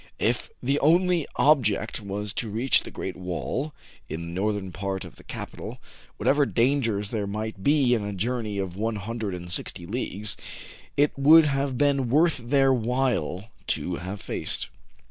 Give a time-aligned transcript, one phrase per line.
[0.17, 3.15] If I KIN FO TRAVELS AGAIN, l8l the only object was to reach the Great
[3.15, 3.71] Wall
[4.09, 5.77] in the northern part of the capital,
[6.17, 10.37] whatever dangerîk there might be in a journey of one hundred and sixty leagues,
[10.97, 14.69] it would have been worth their while to have faced.